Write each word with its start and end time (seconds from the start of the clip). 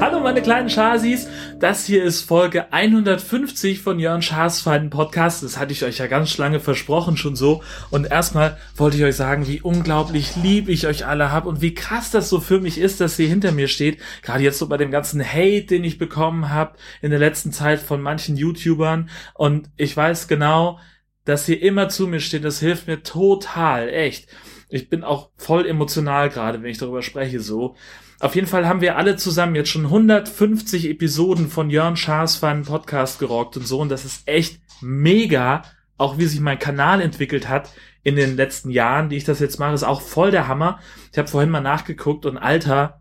Hallo 0.00 0.18
meine 0.20 0.42
kleinen 0.42 0.68
Chasis, 0.68 1.28
das 1.60 1.84
hier 1.84 2.02
ist 2.02 2.22
Folge 2.22 2.72
150 2.72 3.82
von 3.82 3.98
Jörn 3.98 4.22
Schaas 4.22 4.62
feinen 4.62 4.88
Podcast. 4.88 5.42
Das 5.42 5.58
hatte 5.58 5.72
ich 5.72 5.84
euch 5.84 5.98
ja 5.98 6.06
ganz 6.06 6.38
lange 6.38 6.58
versprochen 6.58 7.18
schon 7.18 7.36
so. 7.36 7.62
Und 7.90 8.10
erstmal 8.10 8.56
wollte 8.76 8.96
ich 8.96 9.04
euch 9.04 9.16
sagen, 9.16 9.46
wie 9.46 9.60
unglaublich 9.60 10.36
lieb 10.36 10.70
ich 10.70 10.86
euch 10.86 11.04
alle 11.04 11.30
hab 11.30 11.44
und 11.44 11.60
wie 11.60 11.74
krass 11.74 12.10
das 12.10 12.30
so 12.30 12.40
für 12.40 12.60
mich 12.60 12.78
ist, 12.78 13.02
dass 13.02 13.18
ihr 13.18 13.28
hinter 13.28 13.52
mir 13.52 13.68
steht. 13.68 13.98
Gerade 14.22 14.42
jetzt 14.42 14.58
so 14.58 14.68
bei 14.68 14.78
dem 14.78 14.90
ganzen 14.90 15.22
Hate, 15.22 15.66
den 15.66 15.84
ich 15.84 15.98
bekommen 15.98 16.48
habe 16.48 16.78
in 17.02 17.10
der 17.10 17.20
letzten 17.20 17.52
Zeit 17.52 17.80
von 17.80 18.00
manchen 18.00 18.38
YouTubern. 18.38 19.10
Und 19.34 19.68
ich 19.76 19.94
weiß 19.94 20.28
genau, 20.28 20.78
dass 21.26 21.46
ihr 21.46 21.60
immer 21.60 21.90
zu 21.90 22.06
mir 22.06 22.20
steht. 22.20 22.44
Das 22.44 22.60
hilft 22.60 22.86
mir 22.86 23.02
total, 23.02 23.90
echt. 23.90 24.28
Ich 24.70 24.88
bin 24.88 25.04
auch 25.04 25.30
voll 25.36 25.66
emotional 25.66 26.28
gerade, 26.28 26.62
wenn 26.62 26.70
ich 26.70 26.78
darüber 26.78 27.02
spreche 27.02 27.40
so. 27.40 27.76
Auf 28.20 28.34
jeden 28.34 28.46
Fall 28.46 28.68
haben 28.68 28.80
wir 28.80 28.96
alle 28.96 29.16
zusammen 29.16 29.54
jetzt 29.54 29.70
schon 29.70 29.86
150 29.86 30.88
Episoden 30.88 31.48
von 31.48 31.70
Jörn 31.70 31.96
Schaas 31.96 32.36
Fun 32.36 32.62
Podcast 32.62 33.18
gerockt 33.18 33.56
und 33.56 33.66
so. 33.66 33.80
Und 33.80 33.88
das 33.88 34.04
ist 34.04 34.28
echt 34.28 34.60
mega. 34.80 35.62
Auch 35.96 36.18
wie 36.18 36.26
sich 36.26 36.40
mein 36.40 36.58
Kanal 36.58 37.00
entwickelt 37.00 37.48
hat 37.48 37.70
in 38.02 38.16
den 38.16 38.36
letzten 38.36 38.70
Jahren, 38.70 39.08
die 39.08 39.16
ich 39.16 39.24
das 39.24 39.40
jetzt 39.40 39.58
mache, 39.58 39.74
ist 39.74 39.82
auch 39.82 40.00
voll 40.00 40.30
der 40.30 40.48
Hammer. 40.48 40.78
Ich 41.12 41.18
habe 41.18 41.28
vorhin 41.28 41.50
mal 41.50 41.60
nachgeguckt 41.60 42.24
und 42.24 42.38
Alter, 42.38 43.00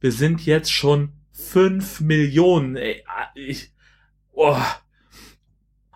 wir 0.00 0.12
sind 0.12 0.46
jetzt 0.46 0.72
schon 0.72 1.12
5 1.32 2.00
Millionen. 2.00 2.76
Ey, 2.76 3.04
ich, 3.34 3.72
oh, 4.32 4.56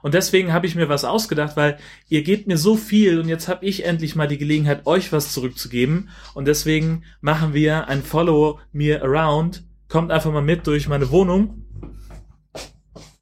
und 0.04 0.12
deswegen 0.12 0.52
habe 0.52 0.66
ich 0.66 0.74
mir 0.74 0.90
was 0.90 1.06
ausgedacht, 1.06 1.56
weil 1.56 1.78
ihr 2.10 2.22
gebt 2.22 2.46
mir 2.46 2.58
so 2.58 2.76
viel 2.76 3.18
und 3.18 3.26
jetzt 3.26 3.48
habe 3.48 3.64
ich 3.64 3.86
endlich 3.86 4.14
mal 4.14 4.28
die 4.28 4.36
Gelegenheit, 4.36 4.84
euch 4.84 5.12
was 5.12 5.32
zurückzugeben. 5.32 6.10
Und 6.34 6.46
deswegen 6.46 7.04
machen 7.22 7.54
wir 7.54 7.88
ein 7.88 8.02
Follow 8.02 8.60
Me 8.70 9.00
Around. 9.00 9.64
Kommt 9.88 10.12
einfach 10.12 10.30
mal 10.30 10.42
mit 10.42 10.66
durch 10.66 10.88
meine 10.88 11.10
Wohnung. 11.10 11.64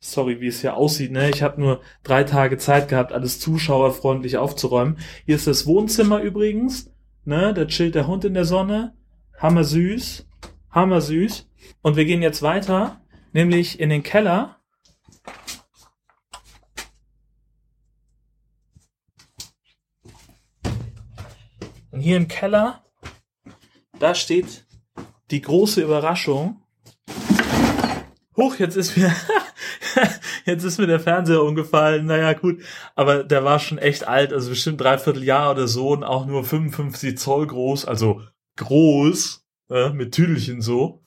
Sorry, 0.00 0.40
wie 0.40 0.48
es 0.48 0.60
hier 0.60 0.76
aussieht. 0.76 1.12
Ne? 1.12 1.30
Ich 1.30 1.44
habe 1.44 1.60
nur 1.60 1.82
drei 2.02 2.24
Tage 2.24 2.58
Zeit 2.58 2.88
gehabt, 2.88 3.12
alles 3.12 3.38
zuschauerfreundlich 3.38 4.38
aufzuräumen. 4.38 4.98
Hier 5.24 5.36
ist 5.36 5.46
das 5.46 5.68
Wohnzimmer 5.68 6.20
übrigens. 6.20 6.90
Ne? 7.24 7.54
Da 7.54 7.64
chillt 7.66 7.94
der 7.94 8.08
Hund 8.08 8.24
in 8.24 8.34
der 8.34 8.44
Sonne. 8.44 8.92
Hammer 9.38 9.62
süß. 9.62 10.26
Hammer 10.72 11.00
süß. 11.00 11.48
Und 11.82 11.94
wir 11.94 12.06
gehen 12.06 12.22
jetzt 12.22 12.42
weiter, 12.42 13.00
nämlich 13.32 13.78
in 13.78 13.88
den 13.88 14.02
Keller. 14.02 14.56
Und 21.92 22.00
hier 22.00 22.16
im 22.16 22.26
Keller, 22.26 22.82
da 23.98 24.14
steht 24.14 24.64
die 25.30 25.42
große 25.42 25.82
Überraschung. 25.82 26.62
Huch, 28.34 28.56
jetzt 28.56 28.76
ist 28.76 28.96
mir, 28.96 29.14
jetzt 30.46 30.64
ist 30.64 30.78
mir 30.78 30.86
der 30.86 31.00
Fernseher 31.00 31.42
umgefallen. 31.42 32.06
Naja, 32.06 32.32
gut. 32.32 32.62
Aber 32.94 33.22
der 33.24 33.44
war 33.44 33.58
schon 33.58 33.76
echt 33.76 34.08
alt, 34.08 34.32
also 34.32 34.48
bestimmt 34.48 34.80
dreiviertel 34.80 35.22
Jahr 35.22 35.50
oder 35.50 35.68
so 35.68 35.90
und 35.90 36.02
auch 36.02 36.24
nur 36.24 36.44
55 36.44 37.18
Zoll 37.18 37.46
groß, 37.46 37.84
also 37.84 38.22
groß, 38.56 39.46
äh, 39.68 39.90
mit 39.90 40.14
Tüdelchen 40.14 40.62
so. 40.62 41.02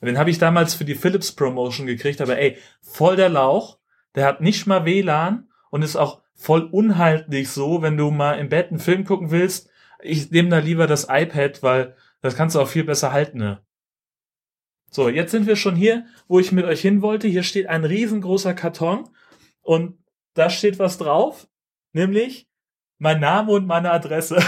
Und 0.00 0.06
den 0.06 0.18
habe 0.18 0.30
ich 0.30 0.38
damals 0.38 0.72
für 0.72 0.86
die 0.86 0.94
Philips 0.94 1.32
Promotion 1.32 1.86
gekriegt, 1.86 2.22
aber 2.22 2.38
ey, 2.38 2.56
voll 2.80 3.16
der 3.16 3.28
Lauch. 3.28 3.78
Der 4.14 4.24
hat 4.24 4.40
nicht 4.40 4.66
mal 4.66 4.86
WLAN 4.86 5.50
und 5.68 5.82
ist 5.82 5.96
auch 5.96 6.22
voll 6.34 6.62
unhaltlich 6.62 7.50
so, 7.50 7.82
wenn 7.82 7.98
du 7.98 8.10
mal 8.10 8.38
im 8.38 8.48
Bett 8.48 8.70
einen 8.70 8.80
Film 8.80 9.04
gucken 9.04 9.30
willst 9.30 9.69
ich 10.02 10.30
nehme 10.30 10.48
da 10.48 10.58
lieber 10.58 10.86
das 10.86 11.06
iPad, 11.08 11.62
weil 11.62 11.96
das 12.20 12.36
kannst 12.36 12.56
du 12.56 12.60
auch 12.60 12.68
viel 12.68 12.84
besser 12.84 13.12
halten. 13.12 13.38
Ne? 13.38 13.64
So, 14.90 15.08
jetzt 15.08 15.30
sind 15.30 15.46
wir 15.46 15.56
schon 15.56 15.76
hier, 15.76 16.04
wo 16.28 16.38
ich 16.38 16.52
mit 16.52 16.64
euch 16.64 16.80
hin 16.80 17.02
wollte. 17.02 17.28
Hier 17.28 17.42
steht 17.42 17.68
ein 17.68 17.84
riesengroßer 17.84 18.54
Karton 18.54 19.08
und 19.62 19.98
da 20.34 20.50
steht 20.50 20.78
was 20.78 20.98
drauf, 20.98 21.48
nämlich 21.92 22.48
mein 22.98 23.20
Name 23.20 23.52
und 23.52 23.66
meine 23.66 23.90
Adresse. 23.90 24.36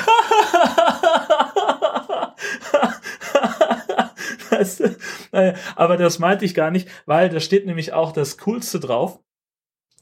aber 5.77 5.97
das 5.97 6.19
meinte 6.19 6.45
ich 6.45 6.55
gar 6.55 6.71
nicht, 6.71 6.89
weil 7.07 7.29
da 7.29 7.41
steht 7.41 7.67
nämlich 7.67 7.93
auch 7.93 8.13
das 8.13 8.39
Coolste 8.39 8.81
drauf. 8.81 9.21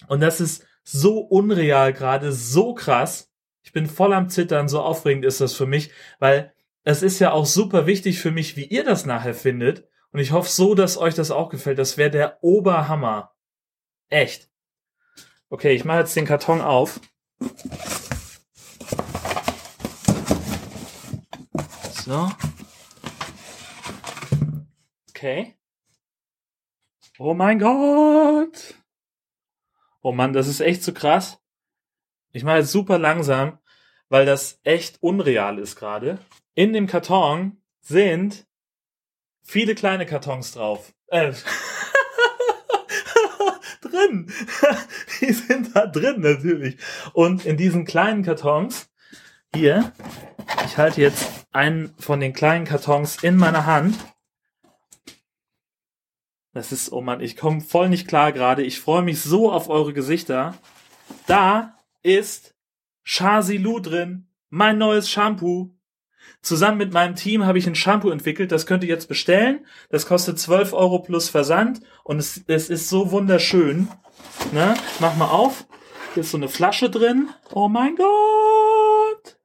Und 0.08 0.20
das 0.20 0.40
ist 0.40 0.66
so 0.82 1.18
unreal 1.18 1.92
gerade, 1.92 2.32
so 2.32 2.74
krass. 2.74 3.29
Ich 3.62 3.72
bin 3.72 3.86
voll 3.86 4.12
am 4.12 4.28
Zittern, 4.28 4.68
so 4.68 4.80
aufregend 4.80 5.24
ist 5.24 5.40
das 5.40 5.54
für 5.54 5.66
mich, 5.66 5.90
weil 6.18 6.54
es 6.82 7.02
ist 7.02 7.18
ja 7.18 7.32
auch 7.32 7.46
super 7.46 7.86
wichtig 7.86 8.18
für 8.18 8.30
mich, 8.30 8.56
wie 8.56 8.64
ihr 8.64 8.84
das 8.84 9.04
nachher 9.06 9.34
findet. 9.34 9.88
Und 10.12 10.20
ich 10.20 10.32
hoffe 10.32 10.48
so, 10.48 10.74
dass 10.74 10.98
euch 10.98 11.14
das 11.14 11.30
auch 11.30 11.50
gefällt. 11.50 11.78
Das 11.78 11.96
wäre 11.96 12.10
der 12.10 12.42
Oberhammer. 12.42 13.34
Echt. 14.08 14.50
Okay, 15.50 15.72
ich 15.72 15.84
mache 15.84 16.00
jetzt 16.00 16.16
den 16.16 16.26
Karton 16.26 16.60
auf. 16.60 17.00
So. 22.04 22.30
Okay. 25.10 25.54
Oh 27.18 27.34
mein 27.34 27.58
Gott. 27.58 28.74
Oh 30.02 30.12
Mann, 30.12 30.32
das 30.32 30.48
ist 30.48 30.60
echt 30.60 30.82
zu 30.82 30.92
so 30.92 30.98
krass. 30.98 31.38
Ich 32.32 32.44
mache 32.44 32.58
jetzt 32.58 32.72
super 32.72 32.98
langsam, 32.98 33.58
weil 34.08 34.26
das 34.26 34.60
echt 34.62 35.02
unreal 35.02 35.58
ist 35.58 35.76
gerade. 35.76 36.18
In 36.54 36.72
dem 36.72 36.86
Karton 36.86 37.60
sind 37.80 38.46
viele 39.42 39.74
kleine 39.74 40.06
Kartons 40.06 40.52
drauf. 40.52 40.92
Äh, 41.08 41.32
drin. 43.82 44.32
Die 45.20 45.32
sind 45.32 45.74
da 45.74 45.86
drin 45.86 46.20
natürlich. 46.20 46.76
Und 47.12 47.44
in 47.46 47.56
diesen 47.56 47.84
kleinen 47.84 48.22
Kartons 48.22 48.90
hier, 49.54 49.92
ich 50.64 50.78
halte 50.78 51.00
jetzt 51.00 51.28
einen 51.52 51.94
von 51.98 52.20
den 52.20 52.32
kleinen 52.32 52.64
Kartons 52.64 53.22
in 53.22 53.36
meiner 53.36 53.66
Hand. 53.66 53.96
Das 56.52 56.72
ist, 56.72 56.92
oh 56.92 57.00
Mann, 57.00 57.20
ich 57.20 57.36
komme 57.36 57.60
voll 57.60 57.88
nicht 57.88 58.08
klar 58.08 58.32
gerade. 58.32 58.62
Ich 58.62 58.80
freue 58.80 59.02
mich 59.02 59.20
so 59.20 59.52
auf 59.52 59.68
eure 59.68 59.92
Gesichter. 59.92 60.56
Da 61.26 61.76
ist 62.02 62.54
Shazilu 63.02 63.80
drin, 63.80 64.28
mein 64.48 64.78
neues 64.78 65.10
Shampoo. 65.10 65.70
Zusammen 66.42 66.78
mit 66.78 66.92
meinem 66.92 67.16
Team 67.16 67.44
habe 67.44 67.58
ich 67.58 67.66
ein 67.66 67.74
Shampoo 67.74 68.10
entwickelt, 68.10 68.52
das 68.52 68.66
könnt 68.66 68.82
ihr 68.82 68.88
jetzt 68.88 69.08
bestellen. 69.08 69.66
Das 69.90 70.06
kostet 70.06 70.38
12 70.38 70.72
Euro 70.72 71.00
plus 71.00 71.28
Versand 71.28 71.80
und 72.04 72.18
es, 72.18 72.42
es 72.46 72.70
ist 72.70 72.88
so 72.88 73.10
wunderschön. 73.10 73.88
Ne? 74.52 74.74
Mach 75.00 75.16
mal 75.16 75.28
auf. 75.28 75.66
Hier 76.14 76.22
ist 76.22 76.30
so 76.30 76.36
eine 76.36 76.48
Flasche 76.48 76.90
drin. 76.90 77.28
Oh 77.52 77.68
mein 77.68 77.96
Gott! 77.96 79.38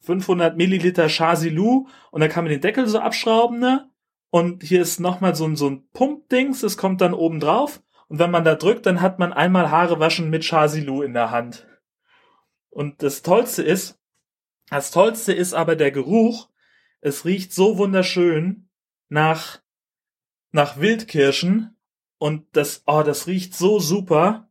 500 0.00 0.56
Milliliter 0.56 1.08
Shazilu 1.08 1.86
und 2.10 2.20
dann 2.20 2.30
kann 2.30 2.44
man 2.44 2.50
den 2.50 2.60
Deckel 2.60 2.86
so 2.86 2.98
abschrauben, 2.98 3.58
ne? 3.58 3.88
Und 4.30 4.62
hier 4.62 4.80
ist 4.80 4.98
nochmal 4.98 5.34
so 5.34 5.44
ein, 5.44 5.56
so 5.56 5.68
ein 5.68 5.86
Pumpdings, 5.92 6.60
das 6.60 6.76
kommt 6.76 7.00
dann 7.02 7.12
oben 7.12 7.38
drauf. 7.38 7.82
Und 8.12 8.18
wenn 8.18 8.30
man 8.30 8.44
da 8.44 8.56
drückt, 8.56 8.84
dann 8.84 9.00
hat 9.00 9.18
man 9.18 9.32
einmal 9.32 9.70
Haare 9.70 9.98
waschen 9.98 10.28
mit 10.28 10.44
Shazilu 10.44 11.00
in 11.00 11.14
der 11.14 11.30
Hand. 11.30 11.66
Und 12.68 13.02
das 13.02 13.22
Tollste 13.22 13.62
ist, 13.62 13.98
das 14.68 14.90
Tollste 14.90 15.32
ist 15.32 15.54
aber 15.54 15.76
der 15.76 15.92
Geruch. 15.92 16.50
Es 17.00 17.24
riecht 17.24 17.54
so 17.54 17.78
wunderschön 17.78 18.68
nach, 19.08 19.62
nach 20.50 20.76
Wildkirschen. 20.76 21.74
Und 22.18 22.54
das, 22.54 22.82
oh, 22.84 23.02
das 23.02 23.26
riecht 23.28 23.54
so 23.54 23.78
super. 23.78 24.50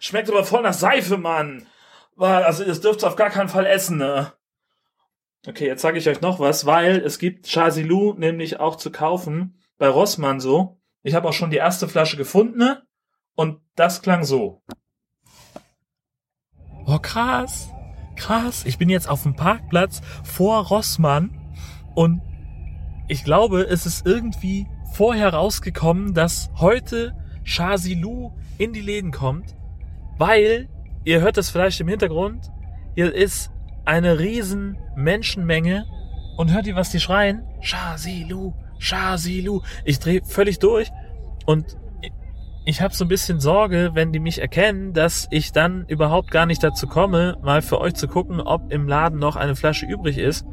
Schmeckt 0.00 0.28
aber 0.28 0.44
voll 0.44 0.64
nach 0.64 0.74
Seife, 0.74 1.16
Mann. 1.16 1.66
Also, 2.18 2.62
das 2.62 2.82
dürft 2.82 3.02
ihr 3.02 3.08
auf 3.08 3.16
gar 3.16 3.30
keinen 3.30 3.48
Fall 3.48 3.64
essen, 3.64 3.96
ne? 3.96 4.34
Okay, 5.46 5.66
jetzt 5.66 5.80
sage 5.80 5.96
ich 5.96 6.06
euch 6.10 6.20
noch 6.20 6.40
was, 6.40 6.66
weil 6.66 6.98
es 6.98 7.18
gibt 7.18 7.48
Shazilu 7.48 8.12
nämlich 8.18 8.60
auch 8.60 8.76
zu 8.76 8.92
kaufen 8.92 9.57
bei 9.78 9.88
Rossmann 9.88 10.40
so. 10.40 10.80
Ich 11.02 11.14
habe 11.14 11.28
auch 11.28 11.32
schon 11.32 11.50
die 11.50 11.56
erste 11.56 11.88
Flasche 11.88 12.16
gefunden 12.16 12.58
ne? 12.58 12.82
und 13.34 13.60
das 13.76 14.02
klang 14.02 14.24
so. 14.24 14.62
Oh, 16.86 16.98
krass. 16.98 17.70
Krass. 18.16 18.64
Ich 18.66 18.78
bin 18.78 18.90
jetzt 18.90 19.08
auf 19.08 19.22
dem 19.22 19.36
Parkplatz 19.36 20.02
vor 20.24 20.66
Rossmann 20.66 21.54
und 21.94 22.20
ich 23.06 23.24
glaube, 23.24 23.62
es 23.62 23.86
ist 23.86 24.04
irgendwie 24.06 24.66
vorher 24.92 25.32
rausgekommen, 25.32 26.14
dass 26.14 26.50
heute 26.56 27.14
Shazilu 27.44 28.32
in 28.58 28.72
die 28.72 28.80
Läden 28.80 29.12
kommt, 29.12 29.56
weil, 30.18 30.68
ihr 31.04 31.20
hört 31.20 31.36
das 31.36 31.48
vielleicht 31.48 31.80
im 31.80 31.88
Hintergrund, 31.88 32.50
hier 32.94 33.14
ist 33.14 33.50
eine 33.84 34.18
riesen 34.18 34.76
Menschenmenge 34.96 35.86
und 36.36 36.52
hört 36.52 36.66
ihr, 36.66 36.76
was 36.76 36.90
die 36.90 37.00
schreien? 37.00 37.46
Shazilu, 37.60 38.52
Shazilu. 38.78 39.62
Ich 39.84 39.98
drehe 39.98 40.22
völlig 40.24 40.58
durch 40.58 40.90
und 41.46 41.76
ich 42.64 42.82
habe 42.82 42.94
so 42.94 43.06
ein 43.06 43.08
bisschen 43.08 43.40
Sorge, 43.40 43.92
wenn 43.94 44.12
die 44.12 44.18
mich 44.18 44.42
erkennen, 44.42 44.92
dass 44.92 45.26
ich 45.30 45.52
dann 45.52 45.86
überhaupt 45.86 46.30
gar 46.30 46.44
nicht 46.44 46.62
dazu 46.62 46.86
komme, 46.86 47.38
mal 47.40 47.62
für 47.62 47.80
euch 47.80 47.94
zu 47.94 48.08
gucken, 48.08 48.42
ob 48.42 48.70
im 48.70 48.86
Laden 48.86 49.18
noch 49.18 49.36
eine 49.36 49.56
Flasche 49.56 49.86
übrig 49.86 50.18
ist. 50.18 50.44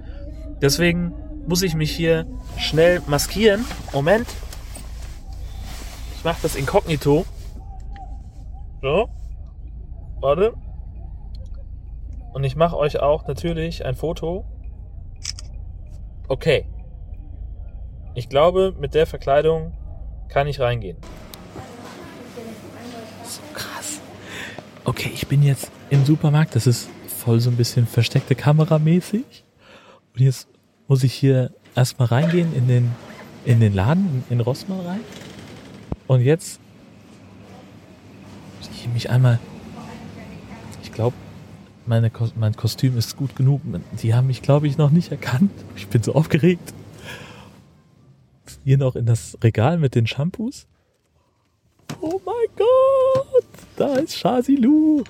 Deswegen 0.62 1.14
muss 1.46 1.62
ich 1.62 1.76
mich 1.76 1.92
hier 1.92 2.26
schnell 2.58 3.02
maskieren. 3.08 3.66
Moment. 3.92 4.28
Ich 6.16 6.24
mache 6.24 6.42
das 6.42 6.56
inkognito. 6.56 7.26
So. 8.82 9.10
Warte. 10.22 10.54
Und 12.34 12.46
ich 12.46 12.56
mache 12.56 12.78
euch 12.78 13.00
auch 13.00 13.28
natürlich 13.28 13.86
ein 13.86 13.96
Foto. 13.96 14.46
Okay. 16.30 16.66
Ich 18.16 18.30
glaube, 18.30 18.74
mit 18.80 18.94
der 18.94 19.06
Verkleidung 19.06 19.74
kann 20.30 20.48
ich 20.48 20.60
reingehen. 20.60 20.98
okay, 24.86 25.12
ich 25.14 25.28
bin 25.28 25.44
jetzt 25.44 25.70
im 25.90 26.06
Supermarkt, 26.06 26.56
das 26.56 26.68
ist 26.68 26.90
voll 27.08 27.40
so 27.40 27.50
ein 27.50 27.58
bisschen 27.58 27.86
versteckte 27.86 28.36
Kamera 28.36 28.80
mäßig. 28.80 29.44
Und 30.14 30.22
jetzt 30.22 30.48
muss 30.88 31.04
ich 31.04 31.14
hier 31.14 31.52
erstmal 31.76 32.08
reingehen 32.08 32.56
in 32.56 32.68
den, 32.68 32.92
in 33.44 33.60
den 33.60 33.74
Laden, 33.74 34.24
in 34.30 34.40
Rossmann 34.40 34.80
rein. 34.82 35.00
Und 36.08 36.22
jetzt 36.22 36.62
muss 38.60 38.70
ich 38.74 38.88
mich 38.88 39.10
einmal, 39.10 39.40
ich 40.82 40.92
glaube, 40.92 41.16
meine, 41.86 42.12
mein 42.36 42.56
Kostüm 42.56 42.98
ist 42.98 43.18
gut 43.18 43.36
genug. 43.36 43.62
Die 44.02 44.14
haben 44.14 44.28
mich, 44.28 44.42
glaube 44.42 44.68
ich, 44.68 44.78
noch 44.78 44.92
nicht 44.92 45.12
erkannt. 45.12 45.52
Ich 45.76 45.88
bin 45.88 46.02
so 46.02 46.16
aufgeregt. 46.16 46.74
Hier 48.64 48.78
noch 48.78 48.96
in 48.96 49.06
das 49.06 49.38
Regal 49.44 49.78
mit 49.78 49.96
den 49.96 50.08
Shampoos. 50.08 50.68
Oh 52.02 52.20
mein 52.26 52.36
Gott! 52.56 53.46
Da 53.76 53.96
ist 53.96 54.18
Shazilu 54.18 55.04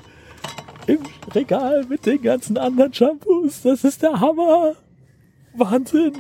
im 0.88 1.00
Regal 1.34 1.86
mit 1.86 2.06
den 2.06 2.22
ganzen 2.22 2.58
anderen 2.58 2.94
Shampoos. 2.94 3.62
Das 3.62 3.84
ist 3.84 4.02
der 4.02 4.20
Hammer. 4.20 4.76
Wahnsinn. 5.54 6.14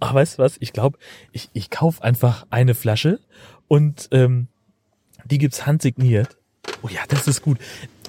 Ach, 0.00 0.14
weißt 0.14 0.38
du 0.38 0.42
was? 0.42 0.56
Ich 0.60 0.72
glaube, 0.72 0.98
ich, 1.32 1.48
ich 1.52 1.70
kauf 1.70 2.02
einfach 2.02 2.46
eine 2.50 2.74
Flasche 2.74 3.20
und 3.68 4.08
ähm, 4.10 4.48
die 5.24 5.38
gibt's 5.38 5.66
handsigniert. 5.66 6.36
Oh 6.82 6.88
ja, 6.88 7.02
das 7.08 7.28
ist 7.28 7.42
gut. 7.42 7.58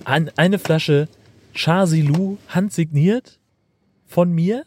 An, 0.04 0.32
eine 0.36 0.60
Flasche 0.60 1.08
Shazilu 1.54 2.38
handsigniert 2.48 3.40
von 4.08 4.32
mir 4.32 4.66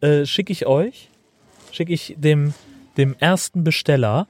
äh, 0.00 0.24
schicke 0.26 0.52
ich 0.52 0.66
euch, 0.66 1.10
schicke 1.72 1.92
ich 1.92 2.14
dem 2.18 2.54
dem 2.98 3.14
ersten 3.18 3.64
Besteller 3.64 4.26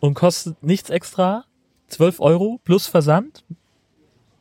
und 0.00 0.14
kostet 0.14 0.62
nichts 0.62 0.88
extra. 0.88 1.44
12 1.88 2.20
Euro 2.20 2.60
plus 2.64 2.86
Versand. 2.86 3.44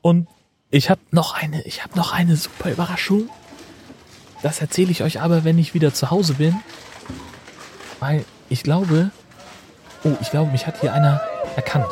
Und 0.02 0.30
ich 0.70 0.90
habe 0.90 1.02
noch 1.12 1.34
eine, 1.34 1.62
ich 1.64 1.84
habe 1.84 1.98
noch 1.98 2.14
eine 2.14 2.38
super 2.38 2.72
Überraschung. 2.72 3.30
Das 4.42 4.62
erzähle 4.62 4.92
ich 4.92 5.04
euch 5.04 5.20
aber, 5.20 5.44
wenn 5.44 5.60
ich 5.60 5.74
wieder 5.74 5.94
zu 5.94 6.12
Hause 6.12 6.36
bin. 6.36 6.56
Weil 8.00 8.24
ich 8.48 8.64
glaube, 8.64 9.12
oh, 10.04 10.14
ich 10.22 10.32
glaube, 10.32 10.52
mich 10.52 10.66
hat 10.66 10.80
hier 10.80 10.94
einer 10.94 11.20
erkannt. 11.56 11.92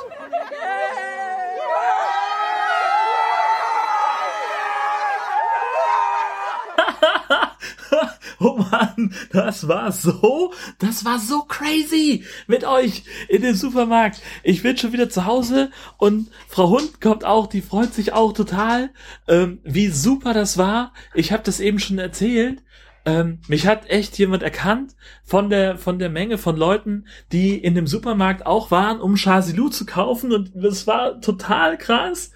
Oh 8.42 8.58
Mann, 8.72 9.14
das 9.32 9.68
war 9.68 9.92
so, 9.92 10.54
das 10.80 11.04
war 11.04 11.20
so 11.20 11.42
crazy 11.42 12.24
mit 12.48 12.64
euch 12.64 13.04
in 13.28 13.42
dem 13.42 13.54
Supermarkt. 13.54 14.22
Ich 14.44 14.64
bin 14.64 14.78
schon 14.78 14.94
wieder 14.94 15.10
zu 15.10 15.26
Hause 15.26 15.72
und 15.98 16.32
Frau 16.48 16.70
Hund 16.70 17.02
kommt 17.02 17.26
auch, 17.26 17.48
die 17.48 17.62
freut 17.62 17.94
sich 17.94 18.14
auch 18.14 18.32
total, 18.32 18.92
ähm, 19.28 19.60
wie 19.64 19.90
super 19.90 20.34
das 20.34 20.58
war. 20.58 20.94
Ich 21.14 21.34
habe 21.34 21.44
das 21.44 21.60
eben 21.60 21.80
schon 21.80 22.00
erzählt. 22.00 22.64
Ähm, 23.10 23.40
mich 23.48 23.66
hat 23.66 23.90
echt 23.90 24.18
jemand 24.18 24.44
erkannt 24.44 24.96
von 25.24 25.50
der 25.50 25.78
von 25.78 26.00
der 26.00 26.10
Menge 26.10 26.38
von 26.38 26.56
Leuten, 26.56 27.06
die 27.32 27.58
in 27.58 27.74
dem 27.74 27.88
Supermarkt 27.88 28.46
auch 28.46 28.72
waren, 28.72 29.02
um 29.02 29.16
Chasilou 29.16 29.70
zu 29.70 29.86
kaufen 29.86 30.32
und 30.32 30.56
es 30.56 30.86
war 30.86 31.20
total 31.22 31.78
krass, 31.78 32.32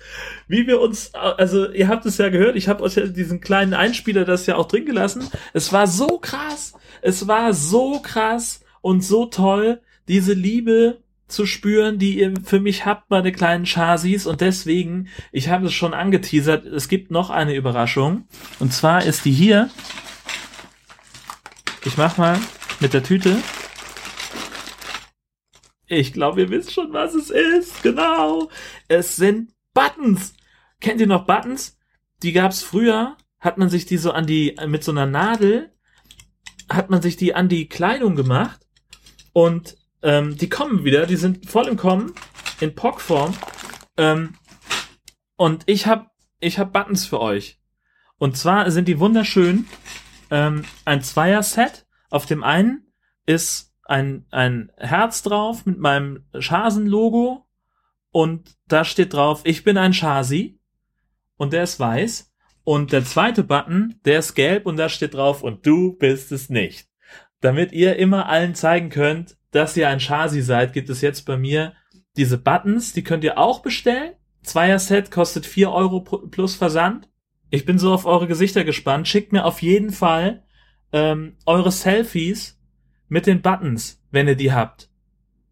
wie 0.47 0.65
wir 0.65 0.81
uns 0.81 1.13
also 1.13 1.69
ihr 1.71 1.87
habt 1.87 2.05
es 2.05 2.17
ja 2.17 2.29
gehört, 2.29 2.55
ich 2.55 2.67
habe 2.67 2.83
euch 2.83 2.95
ja 2.95 3.05
diesen 3.05 3.39
kleinen 3.39 3.73
Einspieler 3.73 4.25
das 4.25 4.45
ja 4.45 4.55
auch 4.55 4.67
drin 4.67 4.85
gelassen. 4.85 5.29
Es 5.53 5.71
war 5.71 5.87
so 5.87 6.17
krass, 6.17 6.73
es 7.01 7.27
war 7.27 7.53
so 7.53 7.99
krass 7.99 8.61
und 8.81 9.03
so 9.03 9.25
toll, 9.27 9.81
diese 10.07 10.33
Liebe 10.33 11.03
zu 11.27 11.45
spüren, 11.45 11.97
die 11.97 12.19
ihr 12.19 12.33
für 12.43 12.59
mich 12.59 12.85
habt, 12.85 13.09
meine 13.09 13.31
kleinen 13.31 13.65
Chasis. 13.65 14.25
Und 14.27 14.41
deswegen, 14.41 15.07
ich 15.31 15.49
habe 15.49 15.65
es 15.67 15.73
schon 15.73 15.93
angeteasert, 15.93 16.65
es 16.65 16.87
gibt 16.87 17.11
noch 17.11 17.29
eine 17.29 17.55
Überraschung. 17.55 18.25
Und 18.59 18.71
zwar 18.71 19.03
ist 19.03 19.25
die 19.25 19.31
hier. 19.31 19.69
Ich 21.85 21.97
mach 21.97 22.17
mal 22.17 22.39
mit 22.79 22.93
der 22.93 23.03
Tüte. 23.03 23.37
Ich 25.85 26.13
glaube, 26.13 26.41
ihr 26.41 26.49
wisst 26.49 26.73
schon, 26.73 26.93
was 26.93 27.13
es 27.13 27.29
ist. 27.29 27.83
Genau. 27.83 28.49
Es 28.87 29.17
sind 29.17 29.51
Buttons. 29.73 30.33
Kennt 30.79 31.01
ihr 31.01 31.07
noch 31.07 31.25
Buttons? 31.25 31.77
Die 32.21 32.31
gab's 32.31 32.63
früher. 32.63 33.17
Hat 33.39 33.57
man 33.57 33.69
sich 33.69 33.85
die 33.85 33.97
so 33.97 34.11
an 34.11 34.25
die, 34.25 34.55
mit 34.65 34.85
so 34.85 34.91
einer 34.91 35.05
Nadel, 35.05 35.73
hat 36.69 36.89
man 36.89 37.01
sich 37.01 37.17
die 37.17 37.35
an 37.35 37.49
die 37.49 37.67
Kleidung 37.67 38.15
gemacht. 38.15 38.61
Und 39.33 39.75
ähm, 40.01 40.37
die 40.37 40.49
kommen 40.49 40.85
wieder. 40.85 41.05
Die 41.05 41.17
sind 41.17 41.49
voll 41.49 41.67
im 41.67 41.75
Kommen. 41.75 42.13
In 42.61 42.75
POC-Form. 42.75 43.33
Ähm, 43.97 44.35
und 45.35 45.63
ich 45.65 45.85
hab, 45.85 46.11
ich 46.39 46.59
hab 46.59 46.71
Buttons 46.71 47.05
für 47.05 47.19
euch. 47.19 47.59
Und 48.17 48.37
zwar 48.37 48.71
sind 48.71 48.87
die 48.87 48.99
wunderschön 48.99 49.67
ähm, 50.31 50.65
ein 50.85 51.01
Zweier-Set. 51.01 51.85
Auf 52.09 52.25
dem 52.25 52.43
einen 52.43 52.91
ist 53.25 53.73
ein, 53.85 54.25
ein 54.31 54.71
Herz 54.77 55.23
drauf 55.23 55.65
mit 55.65 55.79
meinem 55.79 56.25
Schasen-Logo 56.37 57.45
und 58.11 58.55
da 58.67 58.85
steht 58.85 59.13
drauf, 59.13 59.41
ich 59.43 59.63
bin 59.63 59.77
ein 59.77 59.93
Schasi 59.93 60.59
und 61.37 61.53
der 61.53 61.63
ist 61.63 61.79
weiß. 61.79 62.31
Und 62.63 62.93
der 62.93 63.03
zweite 63.03 63.43
Button, 63.43 63.99
der 64.05 64.19
ist 64.19 64.35
gelb 64.35 64.65
und 64.65 64.77
da 64.77 64.87
steht 64.87 65.15
drauf, 65.15 65.43
und 65.43 65.65
du 65.65 65.97
bist 65.97 66.31
es 66.31 66.49
nicht. 66.49 66.87
Damit 67.41 67.73
ihr 67.73 67.97
immer 67.97 68.29
allen 68.29 68.55
zeigen 68.55 68.89
könnt, 68.89 69.35
dass 69.51 69.75
ihr 69.75 69.89
ein 69.89 69.99
Chasi 69.99 70.41
seid, 70.41 70.71
gibt 70.71 70.89
es 70.89 71.01
jetzt 71.01 71.25
bei 71.25 71.35
mir 71.35 71.73
diese 72.15 72.37
Buttons, 72.37 72.93
die 72.93 73.03
könnt 73.03 73.23
ihr 73.23 73.37
auch 73.37 73.61
bestellen. 73.61 74.13
Zweier-Set 74.43 75.11
kostet 75.11 75.45
vier 75.45 75.71
Euro 75.71 76.01
plus 76.01 76.55
Versand. 76.55 77.09
Ich 77.53 77.65
bin 77.65 77.77
so 77.77 77.93
auf 77.93 78.07
eure 78.07 78.25
Gesichter 78.25 78.63
gespannt. 78.63 79.07
Schickt 79.07 79.31
mir 79.31 79.45
auf 79.45 79.61
jeden 79.61 79.91
Fall 79.91 80.41
ähm, 80.91 81.35
eure 81.45 81.71
Selfies 81.71 82.59
mit 83.09 83.27
den 83.27 83.43
Buttons, 83.43 84.01
wenn 84.09 84.27
ihr 84.27 84.35
die 84.35 84.51
habt. 84.51 84.89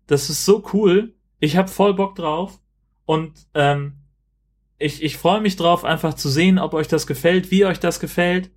Das 0.08 0.32
ist 0.32 0.44
so 0.44 0.64
cool. 0.74 1.14
Ich 1.40 1.58
hab 1.58 1.70
voll 1.70 1.94
Bock 1.94 2.16
drauf. 2.16 2.60
Und 3.06 3.46
ähm, 3.54 3.98
ich, 4.80 5.04
ich 5.04 5.16
freue 5.16 5.42
mich 5.42 5.58
drauf, 5.58 5.86
einfach 5.86 6.16
zu 6.16 6.28
sehen, 6.28 6.58
ob 6.58 6.74
euch 6.74 6.88
das 6.88 7.06
gefällt, 7.06 7.52
wie 7.52 7.66
euch 7.66 7.80
das 7.80 8.00
gefällt. 8.00 8.50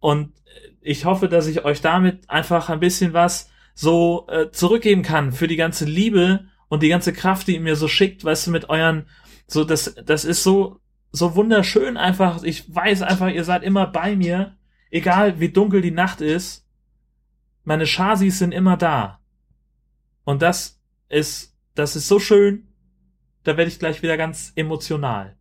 Und 0.00 0.32
ich 0.80 1.04
hoffe, 1.04 1.28
dass 1.28 1.48
ich 1.48 1.66
euch 1.66 1.82
damit 1.82 2.30
einfach 2.30 2.70
ein 2.70 2.80
bisschen 2.80 3.12
was 3.12 3.50
so 3.74 4.26
äh, 4.28 4.50
zurückgeben 4.52 5.02
kann 5.02 5.32
für 5.32 5.48
die 5.48 5.56
ganze 5.56 5.84
Liebe 5.84 6.46
und 6.68 6.82
die 6.82 6.88
ganze 6.88 7.12
Kraft, 7.12 7.46
die 7.46 7.56
ihr 7.56 7.60
mir 7.60 7.76
so 7.76 7.88
schickt, 7.88 8.24
weißt 8.24 8.46
du, 8.46 8.52
mit 8.52 8.70
euren, 8.70 9.06
so, 9.46 9.64
das, 9.64 9.94
das 10.02 10.24
ist 10.24 10.42
so, 10.42 10.80
so 11.10 11.34
wunderschön 11.34 11.96
einfach. 11.96 12.42
Ich 12.42 12.74
weiß 12.74 13.02
einfach, 13.02 13.28
ihr 13.28 13.44
seid 13.44 13.62
immer 13.62 13.86
bei 13.86 14.16
mir. 14.16 14.56
Egal 14.90 15.40
wie 15.40 15.50
dunkel 15.50 15.80
die 15.80 15.90
Nacht 15.90 16.20
ist. 16.20 16.66
Meine 17.64 17.86
Chasis 17.86 18.38
sind 18.38 18.52
immer 18.52 18.76
da. 18.76 19.20
Und 20.24 20.42
das 20.42 20.80
ist, 21.08 21.56
das 21.74 21.96
ist 21.96 22.08
so 22.08 22.18
schön. 22.18 22.68
Da 23.44 23.56
werde 23.56 23.70
ich 23.70 23.78
gleich 23.78 24.02
wieder 24.02 24.16
ganz 24.16 24.52
emotional. 24.56 25.36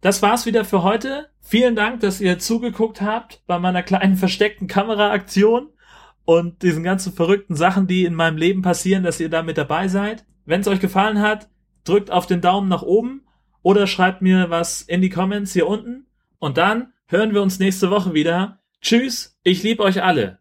Das 0.00 0.20
war's 0.20 0.44
wieder 0.44 0.64
für 0.64 0.82
heute. 0.82 1.30
Vielen 1.40 1.76
Dank, 1.76 2.00
dass 2.00 2.20
ihr 2.20 2.38
zugeguckt 2.38 3.00
habt 3.00 3.42
bei 3.46 3.58
meiner 3.58 3.82
kleinen 3.82 4.16
versteckten 4.16 4.66
Kameraaktion 4.66 5.68
und 6.24 6.62
diesen 6.62 6.82
ganzen 6.82 7.12
verrückten 7.12 7.56
Sachen, 7.56 7.86
die 7.86 8.04
in 8.04 8.14
meinem 8.14 8.36
Leben 8.36 8.62
passieren, 8.62 9.02
dass 9.02 9.20
ihr 9.20 9.30
da 9.30 9.42
mit 9.42 9.58
dabei 9.58 9.88
seid. 9.88 10.24
Wenn 10.44 10.60
es 10.60 10.68
euch 10.68 10.80
gefallen 10.80 11.20
hat, 11.20 11.48
drückt 11.84 12.10
auf 12.10 12.26
den 12.26 12.40
Daumen 12.40 12.68
nach 12.68 12.82
oben 12.82 13.23
oder 13.64 13.88
schreibt 13.88 14.22
mir 14.22 14.50
was 14.50 14.82
in 14.82 15.02
die 15.02 15.10
Comments 15.10 15.52
hier 15.52 15.66
unten. 15.66 16.06
Und 16.38 16.58
dann 16.58 16.92
hören 17.08 17.34
wir 17.34 17.42
uns 17.42 17.58
nächste 17.58 17.90
Woche 17.90 18.14
wieder. 18.14 18.60
Tschüss, 18.80 19.36
ich 19.42 19.64
liebe 19.64 19.82
euch 19.82 20.04
alle. 20.04 20.38